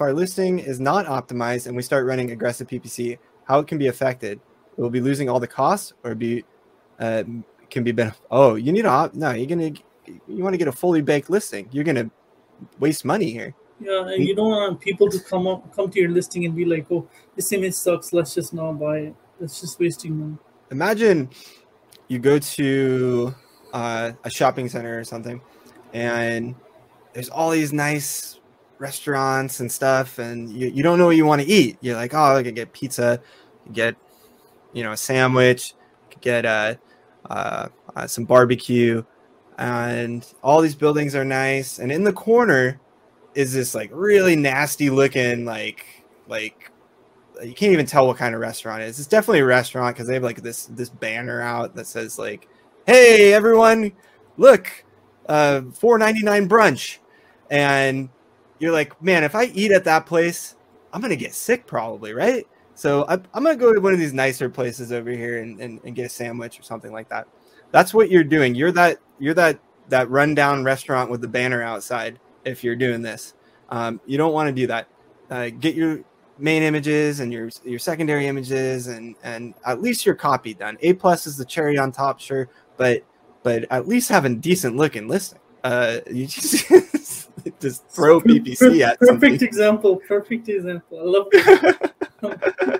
[0.00, 3.76] if our listing is not optimized and we start running aggressive PPC, how it can
[3.76, 4.40] be affected?
[4.78, 6.42] We'll be losing all the costs, or be
[6.98, 7.24] uh,
[7.68, 9.72] can be ben- oh you need to op- no you're gonna
[10.06, 11.68] you want to get a fully baked listing.
[11.70, 12.10] You're gonna
[12.78, 13.54] waste money here.
[13.78, 16.64] Yeah, and you don't want people to come up, come to your listing and be
[16.64, 17.06] like, "Oh,
[17.36, 18.14] this image sucks.
[18.14, 20.38] Let's just not buy it." That's just wasting money.
[20.70, 21.28] Imagine
[22.08, 23.34] you go to
[23.74, 25.42] uh, a shopping center or something,
[25.92, 26.54] and
[27.12, 28.39] there's all these nice
[28.80, 31.76] restaurants and stuff, and you, you don't know what you want to eat.
[31.80, 33.20] You're like, oh, I could get pizza,
[33.72, 33.94] get
[34.72, 35.74] you know a sandwich,
[36.20, 36.74] get uh,
[37.28, 39.04] uh, uh, some barbecue,
[39.58, 41.78] and all these buildings are nice.
[41.78, 42.80] And in the corner
[43.34, 45.84] is this like really nasty looking like
[46.26, 46.72] like
[47.42, 48.98] you can't even tell what kind of restaurant it is.
[48.98, 52.48] It's definitely a restaurant because they have like this this banner out that says like,
[52.86, 53.92] "Hey everyone,
[54.36, 54.84] look,
[55.28, 56.98] uh, four ninety nine brunch,"
[57.50, 58.08] and
[58.60, 60.54] you're like, "Man, if I eat at that place,
[60.92, 64.12] I'm gonna get sick probably, right?" So I, I'm gonna go to one of these
[64.12, 67.26] nicer places over here and, and, and get a sandwich or something like that.
[67.72, 68.54] That's what you're doing.
[68.54, 69.58] You're that you're that
[69.88, 72.18] that rundown restaurant with the banner outside.
[72.44, 73.34] If you're doing this,
[73.68, 74.88] um, you don't want to do that.
[75.30, 76.00] Uh, get your
[76.38, 80.78] main images and your your secondary images and and at least your copy done.
[80.80, 83.04] A plus is the cherry on top, sure, but
[83.42, 85.38] but at least having decent looking listing.
[85.62, 87.29] Uh, you just
[87.60, 89.34] just throw PPC at perfect something.
[89.42, 89.96] example.
[89.96, 90.98] Perfect example.
[91.00, 92.79] I love.